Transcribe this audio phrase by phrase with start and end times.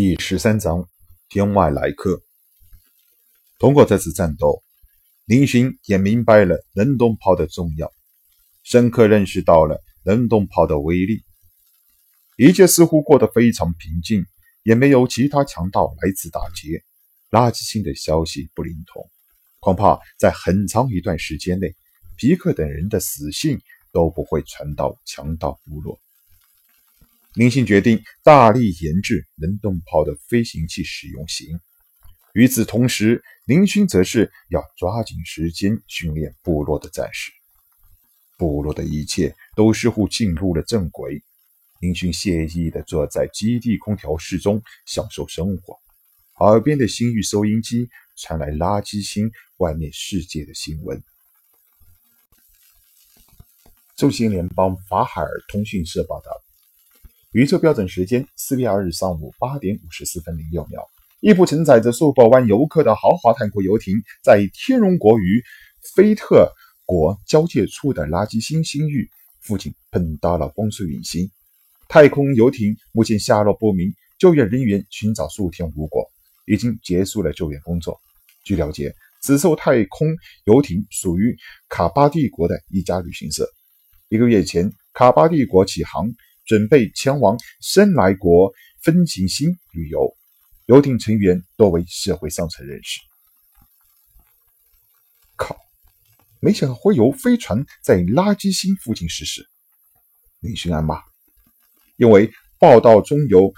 [0.00, 0.88] 第十三章
[1.28, 2.22] 天外来客。
[3.58, 4.62] 通过这次战斗，
[5.24, 7.92] 林勋也明白了冷冻炮的重要，
[8.62, 11.24] 深刻认识到了冷冻炮的威力。
[12.36, 14.24] 一切似乎过得非常平静，
[14.62, 16.84] 也没有其他强盗来此打劫。
[17.32, 19.10] 垃圾星的消息不灵通，
[19.58, 21.74] 恐怕在很长一段时间内，
[22.16, 23.60] 皮克等人的死讯
[23.90, 25.98] 都不会传到强盗部落。
[27.34, 31.60] 林星决定大力研制能动炮的飞行器使用型。
[32.32, 37.30] 与此同时，林勋则是要抓紧时间训练部落的战士。
[38.36, 41.22] 部落的一切都似乎进入了正轨。
[41.80, 45.78] 林勋惬意地坐在基地空调室中享受生活，
[46.38, 51.02] 耳边的星域收音机传来垃圾星外面世界的新闻。
[53.96, 56.47] 中星联邦法海尔通讯社报道。
[57.32, 60.88] 宇宙标准时间四月二日上午八点五十四分零六秒，
[61.20, 65.44] 一部承载着数百万游客的豪华太空游艇，在天荣国与
[65.94, 66.50] 菲特
[66.86, 71.30] 国交界处的垃圾星星域附近碰到了光速陨星。
[71.86, 76.10] 太空游艇目前下落不明，救援人员寻找数天无果，
[76.46, 78.00] 已经结束了救援工作。
[78.42, 80.08] 据了解，此艘太空
[80.44, 81.36] 游艇属于
[81.68, 83.46] 卡巴帝国的一家旅行社。
[84.08, 86.10] 一个月前，卡巴帝国起航。
[86.48, 90.16] 准备前往深来国分行星旅游，
[90.64, 93.00] 游艇成员多为社会上层人士。
[95.36, 95.54] 靠！
[96.40, 99.46] 没想到会有飞船在垃圾星附近失事，
[100.40, 101.02] 林勋暗骂。
[101.96, 103.52] 因为报道中有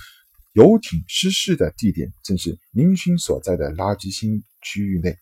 [0.54, 5.16] 游艇失事的地点正是林勋所在的垃圾星区域内，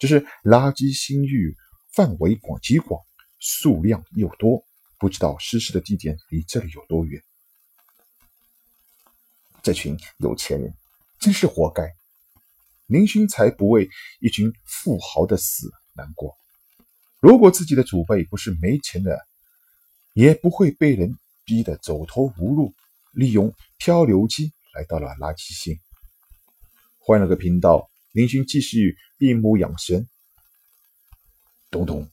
[0.00, 1.54] 只是垃圾星域
[1.94, 3.00] 范围广极广，
[3.38, 4.64] 数量又多。
[5.02, 7.20] 不知道失事的地点离这里有多远？
[9.60, 10.72] 这群有钱人
[11.18, 11.92] 真是活该！
[12.86, 16.36] 林勋才不为一群富豪的死难过。
[17.18, 19.18] 如果自己的祖辈不是没钱的，
[20.12, 22.72] 也不会被人逼得走投无路，
[23.10, 25.80] 利用漂流机来到了垃圾星。
[27.00, 30.08] 换了个频道，林勋继续闭目养神。
[31.72, 32.08] 咚咚，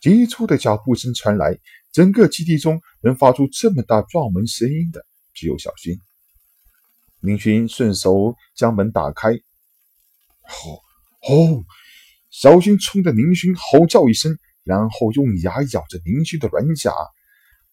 [0.00, 1.58] 急促的脚步声传来。
[1.92, 5.04] 整个基地中能发出这么大撞门声音的，
[5.34, 6.00] 只有小勋。
[7.20, 9.30] 林勋顺手将门打开，
[10.42, 10.82] 吼
[11.20, 11.64] 吼！
[12.30, 16.92] 小勋冲着林勋吼叫一声，然后用牙咬着林勋的软甲，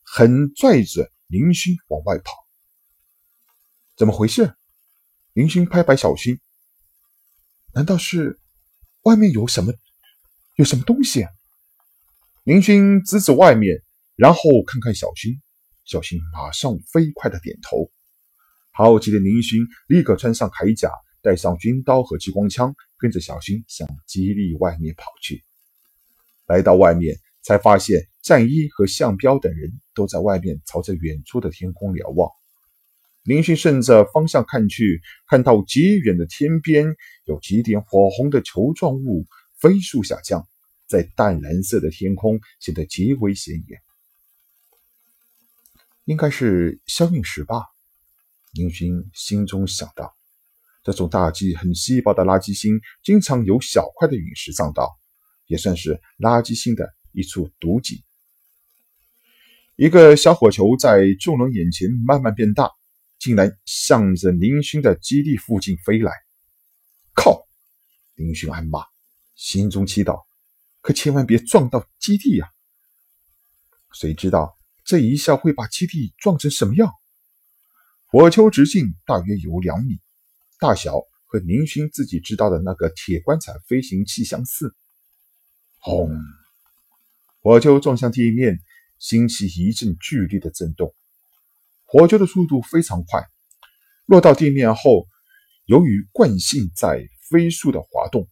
[0.02, 2.34] 狠拽着林勋往外跑。
[3.96, 4.56] 怎么回事？
[5.34, 6.40] 林勋拍拍小勋，
[7.74, 8.40] 难道是
[9.04, 9.74] 外面有什么
[10.56, 11.28] 有什么东西？
[12.44, 13.85] 林勋指指外面。
[14.16, 15.42] 然后看看小新，
[15.84, 17.92] 小新马上飞快的点头。
[18.72, 20.90] 好奇的林勋立刻穿上铠甲，
[21.22, 25.44] 带上军刀和激光枪，跟着小新向基地外面跑去。
[26.48, 32.32] 来到外面，才发现战一和向彪等人都在外面朝着远处的天空瞭望。
[33.24, 36.96] 林勋顺着方向看去，看到极远的天边
[37.26, 39.26] 有几点火红的球状物
[39.60, 40.48] 飞速下降，
[40.88, 43.82] 在淡蓝色的天空显得极为显眼。
[46.06, 47.64] 应该是消陨石吧，
[48.54, 50.16] 林勋心中想到。
[50.84, 54.98] 这种大气很稀薄的垃圾星，经常有小块的陨石撞到，
[55.48, 58.02] 也算是垃圾星的一处毒井。
[59.76, 62.70] 一个小火球在众人眼前慢慢变大，
[63.18, 66.12] 竟然向着林勋的基地附近飞来。
[67.16, 67.48] 靠！
[68.14, 68.86] 林勋暗骂，
[69.36, 70.24] 心中祈祷，
[70.82, 72.52] 可千万别撞到基地呀！
[73.92, 74.55] 谁知道？
[74.86, 76.92] 这一下会把基地撞成什么样？
[78.06, 80.00] 火球直径大约有两米，
[80.60, 84.76] 大小和林勋自己知道的那个铁棺材飞行器相似。
[85.80, 86.16] 轰！
[87.42, 88.60] 火球撞向地面，
[89.00, 90.94] 掀起一阵剧烈的震动。
[91.84, 93.28] 火球的速度非常快，
[94.06, 95.08] 落到地面后，
[95.66, 98.30] 由于惯性在飞速的滑动，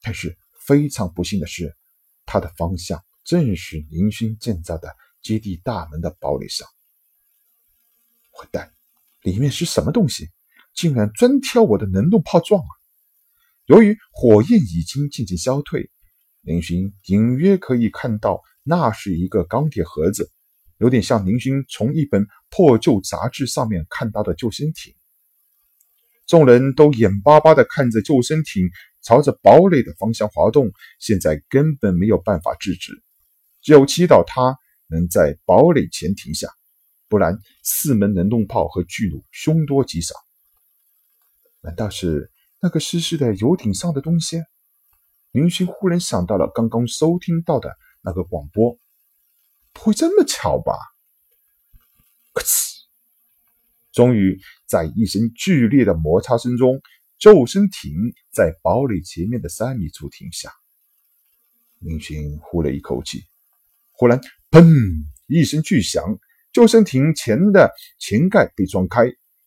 [0.00, 0.36] 但是
[0.66, 1.76] 非常不幸的是，
[2.24, 4.96] 它的方向正是林勋建造的。
[5.22, 6.68] 基地大门的堡垒上，
[8.30, 8.72] 混蛋，
[9.22, 10.30] 里面是什么东西？
[10.72, 12.68] 竟然专挑我的能动炮撞啊！
[13.66, 15.90] 由于火焰已经渐渐消退，
[16.42, 20.30] 林勋隐约可以看到，那是一个钢铁盒子，
[20.78, 24.94] 有点像林勋从一本破旧杂志上面看到的救生艇。
[26.26, 28.70] 众人都眼巴巴地看着救生艇
[29.02, 33.02] 朝着堡垒的方向滑动，现在根本没有办法制止，
[33.60, 34.56] 只有祈祷他。
[34.90, 36.48] 能在堡垒前停下，
[37.08, 40.14] 不然四门能动炮和巨弩凶多吉少。
[41.60, 44.42] 难道是那个失事的游艇上的东西？
[45.32, 48.78] 林勋忽然想到了刚刚收听到的那个广播，
[49.72, 50.72] 不会这么巧吧？
[52.32, 52.70] 咔哧！
[53.92, 56.80] 终于在一声剧烈的摩擦声中，
[57.18, 57.92] 救生艇
[58.32, 60.52] 在堡垒前面的三米处停下。
[61.78, 63.24] 林勋呼了一口气，
[63.92, 64.20] 忽然
[64.50, 66.18] “砰”一声巨响，
[66.52, 69.04] 救生艇前的前盖被撞开，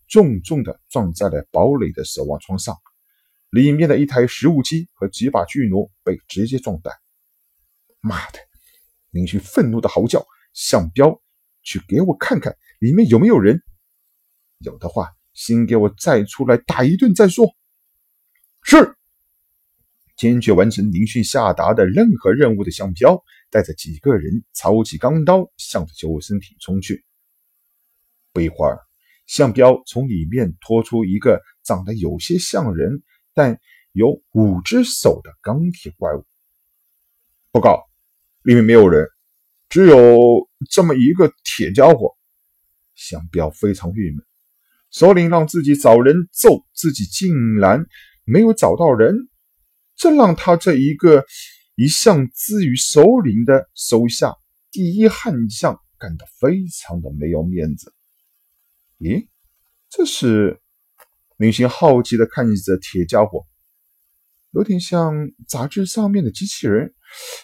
[0.07, 2.75] 重重的撞在了堡垒的守望窗上。
[3.49, 6.95] 里面的一台食物机和几把巨弩被直接撞断。
[7.99, 8.39] 妈的！
[9.11, 11.21] 林勋愤怒的嚎叫：“向彪，
[11.61, 13.61] 去给我看看里面有没有人，
[14.57, 17.45] 有的话，先给我再出来打一顿再说。”
[18.63, 18.95] 是，
[20.15, 23.23] 坚决完成林勋下达的任何任务的向彪，
[23.53, 27.05] 带着几个人操起钢刀，向着救生艇冲去。
[28.31, 28.79] 不一会儿，
[29.27, 33.03] 向彪从里面拖出一个长得有些像人。
[33.35, 33.59] 但
[33.91, 36.25] 有五只手的钢铁怪物。
[37.51, 37.83] 报告，
[38.41, 39.07] 里面没有人，
[39.69, 42.15] 只有这么一个铁家伙。
[42.95, 44.23] 向彪非常郁闷，
[44.91, 47.85] 首领让自己找人揍自己，竟然
[48.23, 49.29] 没有找到人，
[49.95, 51.25] 这让他这一个
[51.75, 54.35] 一向资于首领的手下
[54.71, 57.93] 第一悍将感到非常的没有面子。
[58.99, 59.27] 咦，
[59.89, 60.59] 这是？
[61.37, 63.45] 林星好奇的看着铁家伙，
[64.51, 66.93] 有点像杂志上面的机器人。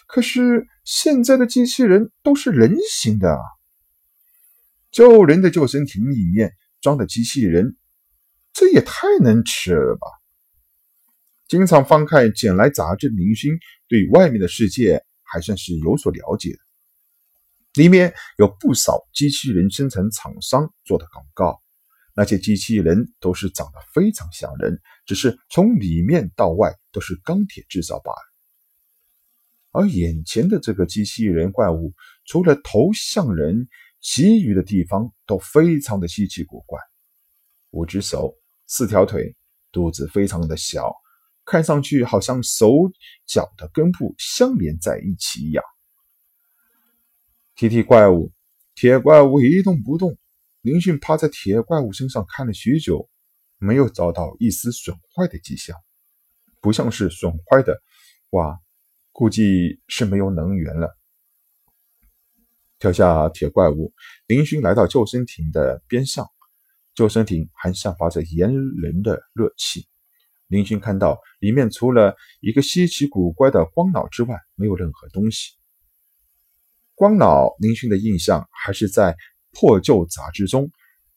[0.06, 3.42] 可是现在的机器人都是人形的啊。
[4.92, 7.76] 救人的救生艇里面装的机器人，
[8.52, 10.06] 这也太能吃了吧！
[11.50, 13.58] 经常翻看捡来杂志的林星，
[13.88, 16.58] 对外面的世界还算是有所了解的。
[17.74, 21.60] 里面有不少机器人生产厂商做的广告。
[22.14, 28.18] 那些机器人都是长得非常像人，只是从里面到外都是钢铁制造罢了。
[29.72, 31.92] 而眼前的这个机器人怪物，
[32.26, 33.66] 除了头像人，
[34.00, 36.78] 其余的地方都非常的稀奇古怪：
[37.70, 38.36] 五只手，
[38.68, 39.34] 四条腿，
[39.72, 40.94] 肚子非常的小，
[41.50, 42.70] 看上去好像手
[43.26, 45.64] 脚的根部相连在一起一样。
[47.56, 48.32] 提提怪物，
[48.76, 50.16] 铁怪物一动不动。
[50.60, 53.10] 林迅趴在铁怪物身上看了许久，
[53.58, 55.76] 没有找到一丝损坏的迹象，
[56.60, 57.82] 不像是损坏的，
[58.30, 58.60] 哇，
[59.10, 60.96] 估计是没有能源了。
[62.78, 63.92] 跳下铁怪物，
[64.28, 66.28] 林勋来到救生艇的边上，
[66.94, 69.88] 救生艇还散发着炎人的热气。
[70.50, 75.52] 林勋看到里面除了一个稀奇古怪的光脑之外，没有任何东西。
[76.94, 79.16] 光脑，林勋的印象还是在。
[79.52, 80.70] 破旧杂志中，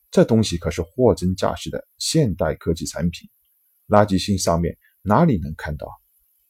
[0.10, 3.30] 这东西可是货真价实的现代科技产品。
[3.88, 5.88] 垃圾信上面哪里能看到？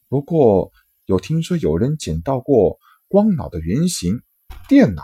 [0.08, 0.72] 不过
[1.04, 4.22] 有听说有人捡到过光脑的原型
[4.66, 5.02] 电脑，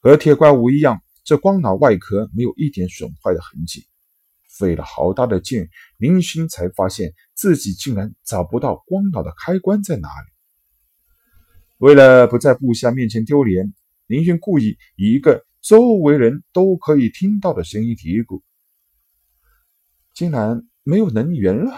[0.00, 3.86] 和铁怪物一样，这光脑外壳没有一点损坏的痕迹。
[4.58, 5.68] 费了好大的劲，
[5.98, 10.32] 林勋才发现自己竟然找不到光脑的开关在哪里。
[11.78, 13.74] 为了不在部下面前丢脸。
[14.08, 18.40] 林勋故意以一个周围人都可以听到的声音嘀咕
[20.14, 21.72] ：“竟然没有能源了。”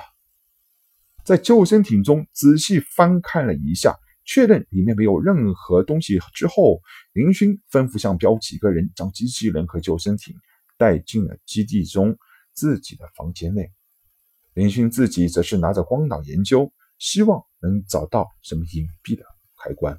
[1.25, 6.83] 在救生艇中仔细翻看了一下，确认里面没有任何东西之后，
[7.15, 10.37] 林勋吩咐向彪几个人将机器人和救生艇
[10.77, 12.15] 带进了基地中
[12.59, 13.71] 自己的房间内。
[14.55, 19.23] 林勋自己则是拿着光脑研究，希望能找到什么隐蔽的
[19.63, 19.97] 开关。